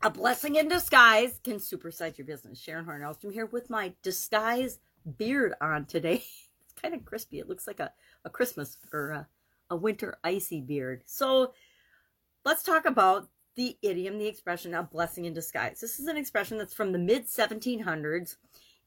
A 0.00 0.10
blessing 0.10 0.54
in 0.54 0.68
disguise 0.68 1.40
can 1.42 1.56
supersize 1.56 2.16
your 2.16 2.26
business. 2.26 2.60
Sharon 2.60 2.84
Horn 2.84 3.02
I'm 3.02 3.32
here 3.32 3.46
with 3.46 3.68
my 3.68 3.94
disguise 4.02 4.78
beard 5.16 5.54
on 5.60 5.86
today. 5.86 6.24
It's 6.70 6.80
kind 6.82 6.94
of 6.94 7.04
crispy. 7.04 7.40
It 7.40 7.48
looks 7.48 7.66
like 7.66 7.80
a, 7.80 7.90
a 8.24 8.30
Christmas 8.30 8.76
or 8.92 9.10
a, 9.10 9.26
a 9.70 9.74
winter 9.74 10.18
icy 10.22 10.60
beard. 10.60 11.02
So 11.06 11.52
let's 12.44 12.62
talk 12.62 12.84
about 12.84 13.28
the 13.56 13.76
idiom, 13.82 14.18
the 14.18 14.28
expression 14.28 14.74
a 14.74 14.84
blessing 14.84 15.24
in 15.24 15.32
disguise. 15.32 15.80
This 15.80 15.98
is 15.98 16.06
an 16.06 16.16
expression 16.16 16.58
that's 16.58 16.74
from 16.74 16.92
the 16.92 16.98
mid 16.98 17.26
1700s. 17.26 18.36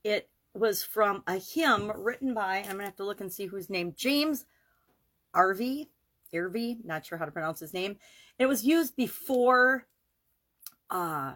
It 0.06 0.30
was 0.54 0.84
from 0.84 1.24
a 1.28 1.38
hymn 1.38 1.92
written 1.94 2.34
by, 2.34 2.60
I'm 2.60 2.66
going 2.66 2.78
to 2.80 2.86
have 2.86 2.96
to 2.98 3.04
look 3.04 3.20
and 3.20 3.34
see 3.34 3.48
whose 3.48 3.70
name, 3.70 3.94
James 3.98 4.46
Arvey, 5.36 5.88
Irvy, 6.34 6.78
not 6.86 7.06
sure 7.06 7.18
how 7.18 7.26
to 7.26 7.32
pronounce 7.32 7.60
his 7.60 7.74
name. 7.74 7.98
it 8.40 8.46
was 8.46 8.64
used 8.64 8.96
before 8.96 9.88
uh, 10.92 11.34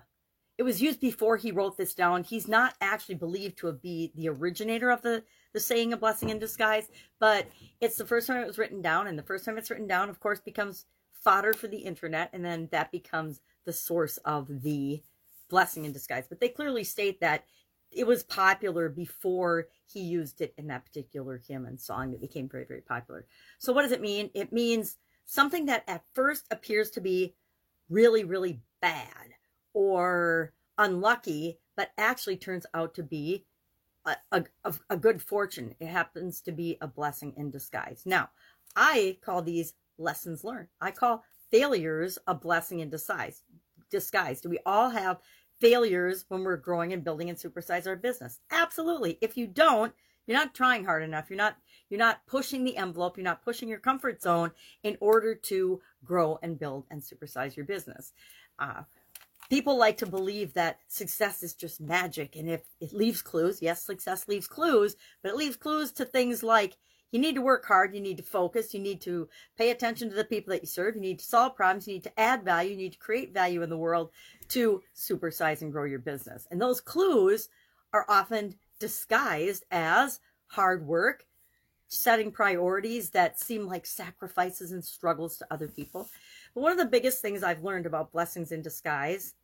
it 0.58 0.64
was 0.64 0.82
used 0.82 1.00
before 1.00 1.38
he 1.38 1.52
wrote 1.52 1.78
this 1.78 1.94
down. 1.94 2.24
He's 2.24 2.48
not 2.48 2.76
actually 2.80 3.16
believed 3.16 3.58
to 3.58 3.68
have 3.68 3.82
be 3.82 4.12
the 4.16 4.30
originator 4.30 4.90
of 4.90 5.02
the 5.02 5.24
the 5.54 5.60
saying 5.60 5.94
a 5.94 5.98
blessing 5.98 6.30
in 6.30 6.40
disguise, 6.40 6.90
but 7.20 7.48
it's 7.80 7.96
the 7.96 8.06
first 8.06 8.28
time 8.28 8.42
it 8.42 8.48
was 8.48 8.58
written 8.58 8.82
down, 8.82 9.08
and 9.08 9.18
the 9.18 9.24
first 9.24 9.46
time 9.46 9.58
it's 9.58 9.70
written 9.70 9.88
down, 9.88 10.10
of 10.10 10.20
course, 10.20 10.42
becomes 10.42 10.86
fodder 11.14 11.54
for 11.54 11.68
the 11.68 11.78
internet, 11.78 12.30
and 12.34 12.44
then 12.44 12.68
that 12.72 12.92
becomes 12.92 13.42
the 13.66 13.74
source 13.74 14.18
of 14.26 14.62
the 14.62 15.02
blessing 15.50 15.86
in 15.86 15.94
disguise. 15.94 16.26
But 16.28 16.40
they 16.40 16.50
clearly 16.50 16.84
state 16.84 17.22
that 17.22 17.46
it 17.92 18.06
was 18.06 18.24
popular 18.24 18.90
before 18.90 19.68
he 19.86 20.02
used 20.02 20.42
it 20.42 20.54
in 20.58 20.68
that 20.68 20.86
particular 20.86 21.42
hymn 21.48 21.66
and 21.66 21.80
song 21.80 22.12
that 22.12 22.22
became 22.22 22.50
very, 22.50 22.66
very 22.66 22.82
popular. 22.82 23.26
So 23.58 23.72
what 23.72 23.84
does 23.84 23.94
it 23.94 24.02
mean? 24.02 24.30
It 24.34 24.52
means 24.52 24.98
something 25.26 25.66
that 25.68 25.84
at 25.88 26.04
first 26.14 26.46
appears 26.52 26.92
to 26.92 27.02
be 27.02 27.34
really, 27.90 28.26
really 28.26 28.60
bad 28.82 29.36
or 29.76 30.54
unlucky, 30.78 31.60
but 31.76 31.92
actually 31.98 32.38
turns 32.38 32.66
out 32.74 32.96
to 32.96 33.04
be 33.04 33.46
a, 34.06 34.16
a, 34.64 34.74
a, 34.90 34.98
good 34.98 35.22
fortune. 35.22 35.76
It 35.80 35.88
happens 35.88 36.42
to 36.42 36.52
be 36.52 36.78
a 36.80 36.88
blessing 36.88 37.34
in 37.38 37.52
disguise. 37.52 38.04
Now, 38.06 38.30
I 38.76 39.18
call 39.22 39.42
these 39.42 39.74
lessons 39.98 40.44
learned. 40.44 40.70
I 40.80 40.92
call 40.92 41.24
failures 41.52 42.18
a 42.26 42.34
blessing 42.34 42.80
in 42.80 42.90
disguise. 42.90 43.44
Disguise. 43.92 44.42
Do 44.42 44.50
we 44.50 44.60
all 44.66 44.90
have 44.90 45.20
failures 45.60 46.26
when 46.30 46.44
we're 46.44 46.58
growing 46.58 46.94
and 46.94 47.04
building 47.04 47.30
and 47.30 47.38
supersize 47.38 47.88
our 47.88 47.96
business? 47.96 48.40
Absolutely. 48.52 49.18
If 49.22 49.38
you 49.38 49.48
don't, 49.48 49.94
you're 50.26 50.38
not 50.38 50.56
trying 50.56 50.86
hard 50.86 51.04
enough. 51.04 51.30
You're 51.30 51.38
not 51.38 51.58
you're 51.90 52.00
not 52.00 52.26
pushing 52.28 52.64
the 52.64 52.78
envelope. 52.78 53.18
You're 53.18 53.24
not 53.24 53.44
pushing 53.44 53.70
your 53.70 53.80
comfort 53.80 54.22
zone 54.22 54.52
in 54.84 54.98
order 55.00 55.36
to 55.36 55.82
grow 56.04 56.40
and 56.42 56.58
build 56.58 56.86
and 56.90 57.02
supersize 57.02 57.56
your 57.56 57.66
business. 57.66 58.14
Uh, 58.58 58.84
people 59.50 59.78
like 59.78 59.98
to 59.98 60.06
believe 60.06 60.54
that 60.54 60.80
success 60.88 61.44
is 61.44 61.54
just 61.54 61.82
magic 61.82 62.36
and 62.36 62.50
if 62.50 62.62
it 62.80 62.94
leaves 62.94 63.22
clues 63.22 63.62
yes 63.62 63.84
success 63.84 64.28
leaves 64.28 64.48
clues 64.48 64.96
but 65.22 65.30
it 65.30 65.38
leaves 65.38 65.56
clues 65.56 65.92
to 65.92 66.06
things 66.06 66.44
like 66.44 66.78
you 67.12 67.20
need 67.20 67.36
to 67.36 67.42
work 67.42 67.66
hard 67.66 67.94
you 67.94 68.02
need 68.02 68.18
to 68.18 68.24
focus 68.24 68.74
you 68.74 68.80
need 68.80 69.02
to 69.02 69.28
pay 69.58 69.70
attention 69.70 70.10
to 70.10 70.16
the 70.16 70.24
people 70.24 70.52
that 70.52 70.62
you 70.62 70.68
serve 70.68 70.96
you 70.96 71.02
need 71.02 71.20
to 71.20 71.26
solve 71.26 71.56
problems 71.56 71.88
you 71.88 71.94
need 71.94 72.04
to 72.04 72.20
add 72.20 72.44
value 72.44 72.72
you 72.72 72.78
need 72.78 72.94
to 72.94 72.98
create 73.00 73.34
value 73.34 73.62
in 73.62 73.70
the 73.70 73.78
world 73.78 74.10
to 74.50 74.82
supersize 74.96 75.62
and 75.62 75.72
grow 75.72 75.86
your 75.86 76.00
business. 76.00 76.48
And 76.52 76.62
those 76.62 76.82
clues 76.82 77.50
are 77.94 78.06
often 78.10 78.56
disguised 78.80 79.66
as 79.72 80.20
hard 80.48 80.86
work 80.86 81.26
setting 81.88 82.32
priorities 82.32 83.12
that 83.12 83.40
seem 83.40 83.68
like 83.68 83.86
sacrifices 83.86 84.72
and 84.72 84.84
struggles 84.84 85.38
to 85.38 85.48
other 85.52 85.68
people 85.68 86.10
but 86.56 86.62
one 86.62 86.72
of 86.72 86.78
the 86.78 86.86
biggest 86.86 87.22
things 87.22 87.44
I've 87.44 87.64
learned 87.64 87.86
about 87.86 88.14
blessings 88.14 88.52
in 88.52 88.62
disguise 88.62 89.36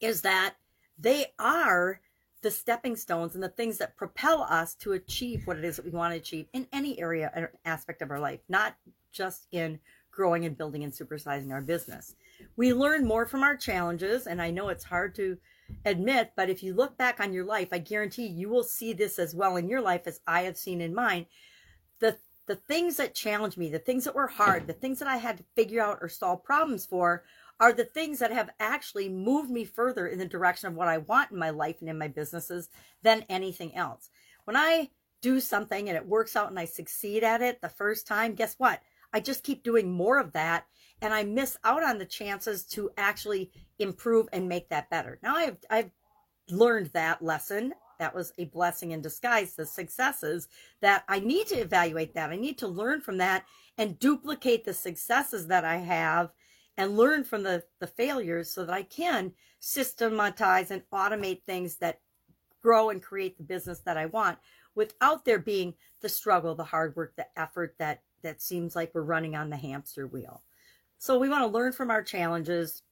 is 0.00 0.22
that 0.22 0.54
they 0.98 1.26
are 1.38 2.00
the 2.42 2.50
stepping 2.50 2.96
stones 2.96 3.34
and 3.34 3.44
the 3.44 3.48
things 3.48 3.78
that 3.78 3.96
propel 3.96 4.42
us 4.42 4.74
to 4.74 4.92
achieve 4.92 5.46
what 5.46 5.58
it 5.58 5.64
is 5.64 5.76
that 5.76 5.84
we 5.84 5.92
want 5.92 6.12
to 6.12 6.18
achieve 6.18 6.46
in 6.52 6.66
any 6.72 6.98
area 7.00 7.30
and 7.34 7.48
aspect 7.64 8.02
of 8.02 8.10
our 8.10 8.18
life, 8.18 8.40
not 8.48 8.74
just 9.12 9.46
in 9.52 9.78
growing 10.10 10.44
and 10.44 10.58
building 10.58 10.82
and 10.82 10.92
supersizing 10.92 11.52
our 11.52 11.60
business. 11.60 12.16
We 12.56 12.72
learn 12.72 13.06
more 13.06 13.26
from 13.26 13.42
our 13.42 13.56
challenges, 13.56 14.26
and 14.26 14.42
I 14.42 14.50
know 14.50 14.68
it's 14.68 14.84
hard 14.84 15.14
to 15.16 15.38
admit, 15.84 16.32
but 16.36 16.50
if 16.50 16.62
you 16.62 16.74
look 16.74 16.96
back 16.98 17.20
on 17.20 17.32
your 17.32 17.44
life, 17.44 17.68
I 17.72 17.78
guarantee 17.78 18.26
you 18.26 18.48
will 18.48 18.64
see 18.64 18.92
this 18.92 19.18
as 19.18 19.34
well 19.34 19.56
in 19.56 19.68
your 19.68 19.80
life 19.80 20.02
as 20.06 20.20
I 20.26 20.42
have 20.42 20.56
seen 20.56 20.80
in 20.80 20.94
mine. 20.94 21.26
The 22.00 22.16
the 22.46 22.56
things 22.56 22.96
that 22.96 23.14
challenged 23.14 23.56
me, 23.56 23.70
the 23.70 23.78
things 23.78 24.04
that 24.04 24.14
were 24.14 24.26
hard, 24.26 24.66
the 24.66 24.72
things 24.72 24.98
that 24.98 25.08
I 25.08 25.16
had 25.16 25.38
to 25.38 25.44
figure 25.54 25.82
out 25.82 25.98
or 26.00 26.08
solve 26.08 26.44
problems 26.44 26.84
for 26.84 27.22
are 27.60 27.72
the 27.72 27.84
things 27.84 28.18
that 28.18 28.32
have 28.32 28.50
actually 28.58 29.08
moved 29.08 29.50
me 29.50 29.64
further 29.64 30.06
in 30.06 30.18
the 30.18 30.26
direction 30.26 30.68
of 30.68 30.74
what 30.74 30.88
I 30.88 30.98
want 30.98 31.30
in 31.30 31.38
my 31.38 31.50
life 31.50 31.76
and 31.80 31.88
in 31.88 31.98
my 31.98 32.08
businesses 32.08 32.68
than 33.02 33.24
anything 33.28 33.76
else. 33.76 34.10
When 34.44 34.56
I 34.56 34.90
do 35.20 35.38
something 35.38 35.88
and 35.88 35.96
it 35.96 36.06
works 36.06 36.34
out 36.34 36.50
and 36.50 36.58
I 36.58 36.64
succeed 36.64 37.22
at 37.22 37.42
it 37.42 37.60
the 37.60 37.68
first 37.68 38.06
time, 38.06 38.34
guess 38.34 38.56
what? 38.58 38.80
I 39.12 39.20
just 39.20 39.44
keep 39.44 39.62
doing 39.62 39.92
more 39.92 40.18
of 40.18 40.32
that 40.32 40.66
and 41.00 41.14
I 41.14 41.22
miss 41.22 41.56
out 41.64 41.82
on 41.82 41.98
the 41.98 42.06
chances 42.06 42.64
to 42.68 42.90
actually 42.96 43.52
improve 43.78 44.28
and 44.32 44.48
make 44.48 44.68
that 44.70 44.90
better. 44.90 45.18
Now 45.22 45.36
I've 45.36 45.58
I've 45.70 45.90
learned 46.48 46.90
that 46.94 47.22
lesson 47.22 47.74
that 48.02 48.14
was 48.14 48.32
a 48.36 48.46
blessing 48.46 48.90
in 48.90 49.00
disguise, 49.00 49.54
the 49.54 49.64
successes 49.64 50.48
that 50.80 51.04
I 51.08 51.20
need 51.20 51.46
to 51.46 51.60
evaluate 51.60 52.14
that. 52.14 52.30
I 52.30 52.36
need 52.36 52.58
to 52.58 52.66
learn 52.66 53.00
from 53.00 53.18
that 53.18 53.44
and 53.78 53.98
duplicate 53.98 54.64
the 54.64 54.74
successes 54.74 55.46
that 55.46 55.64
I 55.64 55.76
have 55.76 56.30
and 56.76 56.96
learn 56.96 57.22
from 57.22 57.44
the, 57.44 57.62
the 57.78 57.86
failures 57.86 58.50
so 58.50 58.64
that 58.64 58.74
I 58.74 58.82
can 58.82 59.32
systematize 59.60 60.72
and 60.72 60.82
automate 60.92 61.44
things 61.44 61.76
that 61.76 62.00
grow 62.60 62.90
and 62.90 63.00
create 63.00 63.38
the 63.38 63.44
business 63.44 63.78
that 63.80 63.96
I 63.96 64.06
want 64.06 64.38
without 64.74 65.24
there 65.24 65.38
being 65.38 65.74
the 66.00 66.08
struggle, 66.08 66.56
the 66.56 66.64
hard 66.64 66.96
work, 66.96 67.14
the 67.16 67.26
effort 67.38 67.76
that 67.78 68.02
that 68.22 68.42
seems 68.42 68.74
like 68.74 68.92
we're 68.94 69.02
running 69.02 69.36
on 69.36 69.50
the 69.50 69.56
hamster 69.56 70.06
wheel. 70.06 70.42
So 70.98 71.18
we 71.18 71.28
want 71.28 71.42
to 71.42 71.48
learn 71.48 71.72
from 71.72 71.90
our 71.90 72.02
challenges. 72.02 72.82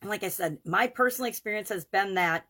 And 0.00 0.10
like 0.10 0.22
I 0.22 0.28
said, 0.28 0.58
my 0.64 0.86
personal 0.86 1.28
experience 1.28 1.68
has 1.70 1.84
been 1.84 2.14
that 2.14 2.46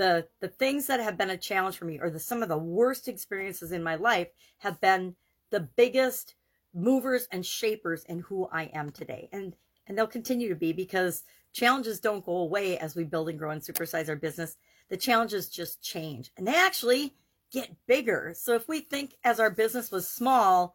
the 0.00 0.26
the 0.40 0.48
things 0.48 0.86
that 0.86 0.98
have 0.98 1.18
been 1.18 1.28
a 1.28 1.36
challenge 1.36 1.76
for 1.76 1.84
me 1.84 1.98
or 2.00 2.08
the 2.08 2.18
some 2.18 2.42
of 2.42 2.48
the 2.48 2.56
worst 2.56 3.06
experiences 3.06 3.70
in 3.70 3.82
my 3.82 3.96
life 3.96 4.28
have 4.56 4.80
been 4.80 5.14
the 5.50 5.60
biggest 5.60 6.36
movers 6.72 7.28
and 7.30 7.44
shapers 7.44 8.02
in 8.04 8.20
who 8.20 8.48
I 8.50 8.70
am 8.72 8.92
today. 8.92 9.28
And 9.30 9.54
and 9.86 9.98
they'll 9.98 10.06
continue 10.06 10.48
to 10.48 10.54
be 10.54 10.72
because 10.72 11.24
challenges 11.52 12.00
don't 12.00 12.24
go 12.24 12.38
away 12.38 12.78
as 12.78 12.96
we 12.96 13.04
build 13.04 13.28
and 13.28 13.38
grow 13.38 13.50
and 13.50 13.60
supersize 13.60 14.08
our 14.08 14.16
business. 14.16 14.56
The 14.88 14.96
challenges 14.96 15.50
just 15.50 15.82
change 15.82 16.32
and 16.38 16.48
they 16.48 16.56
actually 16.56 17.14
get 17.52 17.76
bigger. 17.86 18.32
So 18.34 18.54
if 18.54 18.68
we 18.68 18.80
think 18.80 19.16
as 19.22 19.38
our 19.38 19.50
business 19.50 19.90
was 19.90 20.08
small, 20.08 20.74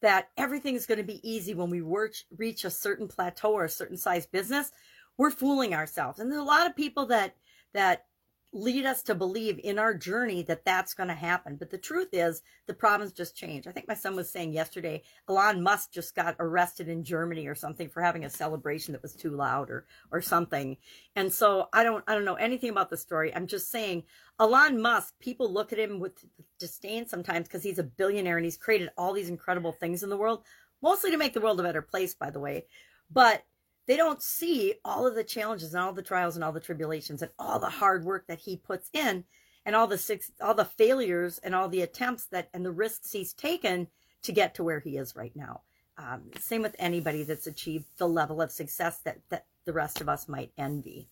that 0.00 0.30
everything 0.38 0.76
is 0.76 0.86
going 0.86 0.98
to 0.98 1.04
be 1.04 1.28
easy 1.28 1.52
when 1.52 1.68
we 1.68 1.82
reach, 1.82 2.24
reach 2.38 2.64
a 2.64 2.70
certain 2.70 3.06
plateau 3.06 3.52
or 3.52 3.64
a 3.64 3.68
certain 3.68 3.98
size 3.98 4.24
business, 4.24 4.70
we're 5.18 5.30
fooling 5.30 5.74
ourselves. 5.74 6.20
And 6.20 6.32
there's 6.32 6.40
a 6.40 6.44
lot 6.44 6.66
of 6.66 6.74
people 6.74 7.04
that 7.06 7.34
that 7.74 8.06
lead 8.52 8.86
us 8.86 9.02
to 9.02 9.14
believe 9.14 9.60
in 9.62 9.78
our 9.78 9.92
journey 9.92 10.42
that 10.42 10.64
that's 10.64 10.94
going 10.94 11.08
to 11.08 11.14
happen. 11.14 11.56
But 11.56 11.70
the 11.70 11.78
truth 11.78 12.08
is, 12.12 12.42
the 12.66 12.74
problems 12.74 13.12
just 13.12 13.36
change. 13.36 13.66
I 13.66 13.72
think 13.72 13.88
my 13.88 13.94
son 13.94 14.16
was 14.16 14.30
saying 14.30 14.52
yesterday, 14.52 15.02
Elon 15.28 15.62
Musk 15.62 15.92
just 15.92 16.14
got 16.14 16.36
arrested 16.38 16.88
in 16.88 17.04
Germany 17.04 17.46
or 17.46 17.54
something 17.54 17.88
for 17.88 18.02
having 18.02 18.24
a 18.24 18.30
celebration 18.30 18.92
that 18.92 19.02
was 19.02 19.14
too 19.14 19.30
loud 19.30 19.70
or 19.70 19.86
or 20.10 20.20
something. 20.22 20.76
And 21.14 21.32
so 21.32 21.68
I 21.72 21.82
don't 21.82 22.04
I 22.06 22.14
don't 22.14 22.24
know 22.24 22.34
anything 22.34 22.70
about 22.70 22.90
the 22.90 22.96
story. 22.96 23.34
I'm 23.34 23.46
just 23.46 23.70
saying, 23.70 24.04
Elon 24.40 24.80
Musk. 24.80 25.18
People 25.18 25.52
look 25.52 25.72
at 25.72 25.78
him 25.78 25.98
with 25.98 26.24
disdain 26.58 27.06
sometimes 27.06 27.48
because 27.48 27.62
he's 27.62 27.78
a 27.78 27.84
billionaire 27.84 28.36
and 28.36 28.44
he's 28.44 28.56
created 28.56 28.90
all 28.96 29.12
these 29.12 29.28
incredible 29.28 29.72
things 29.72 30.02
in 30.02 30.10
the 30.10 30.16
world, 30.16 30.44
mostly 30.82 31.10
to 31.10 31.18
make 31.18 31.34
the 31.34 31.40
world 31.40 31.60
a 31.60 31.62
better 31.62 31.82
place, 31.82 32.14
by 32.14 32.30
the 32.30 32.40
way. 32.40 32.66
But 33.10 33.44
they 33.86 33.96
don't 33.96 34.22
see 34.22 34.74
all 34.84 35.06
of 35.06 35.14
the 35.14 35.24
challenges 35.24 35.74
and 35.74 35.82
all 35.82 35.92
the 35.92 36.02
trials 36.02 36.34
and 36.34 36.44
all 36.44 36.52
the 36.52 36.60
tribulations 36.60 37.22
and 37.22 37.30
all 37.38 37.58
the 37.58 37.68
hard 37.68 38.04
work 38.04 38.26
that 38.26 38.40
he 38.40 38.56
puts 38.56 38.90
in 38.92 39.24
and 39.64 39.76
all 39.76 39.86
the 39.86 39.98
six 39.98 40.30
all 40.40 40.54
the 40.54 40.64
failures 40.64 41.38
and 41.42 41.54
all 41.54 41.68
the 41.68 41.82
attempts 41.82 42.26
that 42.26 42.48
and 42.52 42.64
the 42.64 42.72
risks 42.72 43.12
he's 43.12 43.32
taken 43.32 43.88
to 44.22 44.32
get 44.32 44.54
to 44.54 44.64
where 44.64 44.80
he 44.80 44.96
is 44.96 45.14
right 45.14 45.34
now. 45.34 45.62
Um, 45.98 46.30
same 46.38 46.62
with 46.62 46.76
anybody 46.78 47.22
that's 47.22 47.46
achieved 47.46 47.86
the 47.96 48.08
level 48.08 48.42
of 48.42 48.50
success 48.50 49.00
that 49.04 49.18
that 49.30 49.46
the 49.64 49.72
rest 49.72 50.00
of 50.00 50.08
us 50.08 50.28
might 50.28 50.52
envy. 50.58 51.08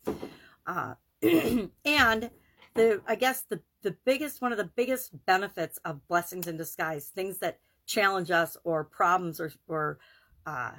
Uh, 0.66 0.94
and 1.84 2.30
the 2.74 3.00
i 3.06 3.14
guess 3.14 3.42
the 3.42 3.60
the 3.82 3.96
biggest 4.04 4.42
one 4.42 4.52
of 4.52 4.58
the 4.58 4.70
biggest 4.76 5.12
benefits 5.26 5.78
of 5.84 6.06
blessings 6.08 6.46
in 6.48 6.56
disguise 6.56 7.06
things 7.06 7.38
that 7.38 7.58
challenge 7.86 8.30
us 8.30 8.56
or 8.64 8.84
problems 8.84 9.40
or 9.40 9.52
or 9.68 9.98
uh, 10.46 10.72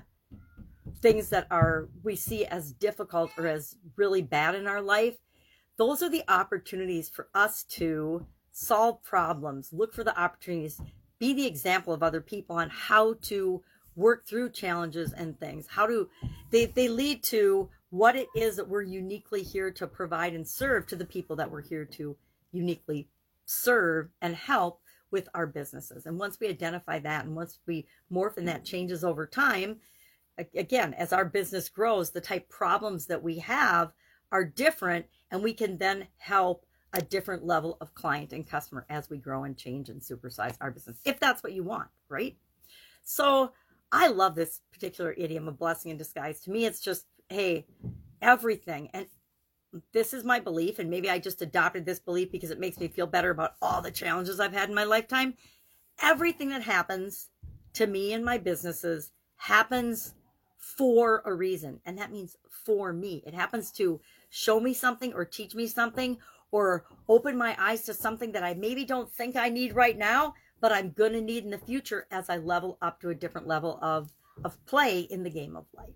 things 1.02 1.30
that 1.30 1.48
are 1.52 1.88
we 2.04 2.16
see 2.16 2.46
as 2.46 2.72
difficult 2.74 3.32
or 3.38 3.48
as 3.48 3.76
really 3.96 4.22
bad 4.22 4.56
in 4.56 4.68
our 4.68 4.82
life 4.82 5.18
those 5.78 6.02
are 6.02 6.10
the 6.10 6.24
opportunities 6.28 7.10
for 7.10 7.28
us 7.34 7.64
to 7.64 8.26
solve 8.52 9.02
problems 9.04 9.72
look 9.74 9.94
for 9.94 10.04
the 10.04 10.20
opportunities 10.20 10.82
be 11.20 11.34
the 11.34 11.46
example 11.46 11.94
of 11.94 12.04
other 12.04 12.22
people 12.22 12.56
on 12.56 12.70
how 12.70 13.14
to 13.22 13.62
work 13.96 14.26
through 14.28 14.50
challenges 14.50 15.14
and 15.14 15.40
things 15.40 15.68
how 15.70 15.86
to 15.86 16.10
they, 16.52 16.66
they 16.66 16.88
lead 16.88 17.24
to 17.24 17.70
what 17.90 18.16
it 18.16 18.28
is 18.36 18.58
that 18.58 18.68
we're 18.68 18.82
uniquely 18.82 19.42
here 19.42 19.72
to 19.72 19.88
provide 19.88 20.34
and 20.34 20.46
serve 20.46 20.86
to 20.86 20.98
the 20.98 21.06
people 21.06 21.36
that 21.36 21.50
we're 21.50 21.62
here 21.62 21.86
to 21.86 22.18
uniquely 22.52 23.08
serve 23.46 24.10
and 24.22 24.36
help 24.36 24.82
with 25.12 25.30
our 25.34 25.48
businesses. 25.48 26.06
And 26.06 26.20
once 26.20 26.38
we 26.40 26.50
identify 26.50 27.00
that 27.00 27.26
and 27.26 27.36
once 27.36 27.60
we 27.66 27.88
morph 28.12 28.36
and 28.38 28.48
that 28.50 28.66
changes 28.66 29.04
over 29.04 29.26
time, 29.26 29.78
again, 30.54 30.94
as 30.94 31.14
our 31.14 31.26
business 31.26 31.70
grows, 31.70 32.12
the 32.12 32.22
type 32.22 32.50
problems 32.50 33.08
that 33.08 33.24
we 33.24 33.40
have 33.40 33.92
are 34.32 34.44
different 34.44 35.06
and 35.32 35.44
we 35.44 35.54
can 35.54 35.78
then 35.78 36.08
help 36.18 36.66
a 36.94 37.02
different 37.02 37.46
level 37.46 37.78
of 37.82 37.94
client 37.94 38.32
and 38.32 38.48
customer 38.48 38.86
as 38.90 39.10
we 39.10 39.18
grow 39.18 39.44
and 39.44 39.58
change 39.58 39.90
and 39.90 40.02
supersize 40.02 40.56
our 40.62 40.72
business, 40.72 40.98
if 41.04 41.20
that's 41.20 41.44
what 41.44 41.54
you 41.54 41.64
want, 41.64 41.90
right? 42.10 42.38
So 43.04 43.52
I 43.92 44.08
love 44.08 44.36
this 44.36 44.62
particular 44.72 45.14
idiom 45.18 45.48
of 45.48 45.60
blessing 45.60 45.92
in 45.92 45.98
disguise. 45.98 46.40
To 46.42 46.52
me, 46.52 46.66
it's 46.66 46.80
just, 46.80 47.06
hey, 47.30 47.66
everything. 48.22 48.90
And 48.94 49.08
this 49.92 50.14
is 50.14 50.24
my 50.24 50.40
belief, 50.40 50.80
and 50.80 50.90
maybe 50.90 51.10
I 51.10 51.20
just 51.20 51.42
adopted 51.42 51.86
this 51.86 52.00
belief 52.00 52.32
because 52.32 52.50
it 52.50 52.60
makes 52.60 52.80
me 52.80 52.88
feel 52.88 53.08
better 53.08 53.30
about 53.30 53.56
all 53.62 53.82
the 53.82 53.92
challenges 53.92 54.40
I've 54.40 54.54
had 54.54 54.70
in 54.70 54.76
my 54.76 54.86
lifetime. 54.86 55.36
Everything 56.02 56.50
that 56.50 56.64
happens 56.64 57.30
to 57.74 57.88
me 57.88 58.14
and 58.14 58.24
my 58.24 58.38
businesses 58.38 59.12
happens 59.36 60.14
for 60.66 61.22
a 61.26 61.34
reason, 61.34 61.80
and 61.86 61.98
that 61.98 62.12
means 62.12 62.38
for 62.50 62.92
me. 62.92 63.24
It 63.26 63.36
happens 63.36 63.72
to 63.74 64.02
show 64.30 64.60
me 64.60 64.74
something 64.74 65.14
or 65.14 65.24
teach 65.24 65.54
me 65.54 65.68
something 65.68 66.18
or 66.52 66.86
open 67.08 67.38
my 67.38 67.56
eyes 67.60 67.84
to 67.84 67.94
something 67.94 68.32
that 68.32 68.44
I 68.44 68.56
maybe 68.56 68.84
don't 68.84 69.12
think 69.12 69.36
I 69.36 69.50
need 69.50 69.76
right 69.76 69.96
now, 69.96 70.34
but 70.60 70.72
I'm 70.72 70.92
going 70.92 71.14
to 71.14 71.22
need 71.22 71.44
in 71.44 71.52
the 71.52 71.60
future 71.60 72.08
as 72.10 72.30
I 72.30 72.38
level 72.38 72.80
up 72.82 73.00
to 73.02 73.10
a 73.10 73.16
different 73.16 73.48
level 73.48 73.78
of, 73.82 74.12
of 74.44 74.64
play 74.66 75.02
in 75.02 75.22
the 75.22 75.30
game 75.30 75.56
of 75.56 75.66
life. 75.76 75.94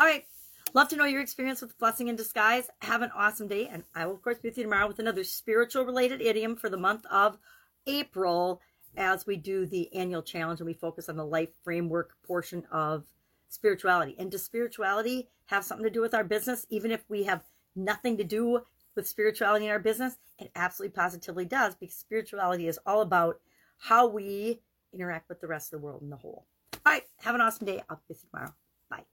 All 0.00 0.06
right. 0.06 0.24
Love 0.72 0.88
to 0.88 0.96
know 0.96 1.04
your 1.04 1.20
experience 1.20 1.60
with 1.60 1.78
blessing 1.78 2.08
in 2.08 2.16
disguise. 2.16 2.70
Have 2.80 3.02
an 3.02 3.10
awesome 3.14 3.48
day. 3.48 3.68
And 3.68 3.84
I 3.94 4.06
will, 4.06 4.14
of 4.14 4.22
course, 4.22 4.38
be 4.38 4.48
with 4.48 4.58
you 4.58 4.64
tomorrow 4.64 4.88
with 4.88 4.98
another 4.98 5.24
spiritual 5.24 5.84
related 5.84 6.22
idiom 6.22 6.56
for 6.56 6.70
the 6.70 6.76
month 6.76 7.04
of 7.10 7.38
April 7.86 8.60
as 8.96 9.26
we 9.26 9.36
do 9.36 9.66
the 9.66 9.94
annual 9.94 10.22
challenge 10.22 10.60
and 10.60 10.66
we 10.66 10.74
focus 10.74 11.08
on 11.08 11.16
the 11.16 11.24
life 11.24 11.50
framework 11.62 12.14
portion 12.26 12.64
of 12.72 13.04
spirituality. 13.48 14.16
And 14.18 14.30
does 14.30 14.44
spirituality 14.44 15.28
have 15.46 15.64
something 15.64 15.84
to 15.84 15.90
do 15.90 16.00
with 16.00 16.14
our 16.14 16.24
business, 16.24 16.66
even 16.70 16.90
if 16.90 17.04
we 17.08 17.24
have 17.24 17.42
nothing 17.74 18.16
to 18.16 18.24
do 18.24 18.62
with 18.94 19.08
spirituality 19.08 19.66
in 19.66 19.70
our 19.70 19.78
business? 19.78 20.16
It 20.38 20.50
absolutely 20.54 20.94
positively 20.94 21.44
does 21.44 21.74
because 21.74 21.96
spirituality 21.96 22.68
is 22.68 22.78
all 22.86 23.00
about 23.00 23.40
how 23.78 24.06
we 24.06 24.60
interact 24.92 25.28
with 25.28 25.40
the 25.40 25.46
rest 25.46 25.72
of 25.72 25.80
the 25.80 25.84
world 25.84 26.02
in 26.02 26.10
the 26.10 26.16
whole. 26.16 26.46
All 26.84 26.92
right, 26.92 27.04
have 27.18 27.34
an 27.34 27.40
awesome 27.40 27.66
day. 27.66 27.82
I'll 27.88 27.96
see 27.96 28.14
you 28.14 28.16
tomorrow. 28.30 28.54
Bye. 28.90 29.04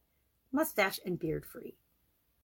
Mustache 0.51 0.99
and 1.05 1.19
beard 1.19 1.45
free. 1.45 1.75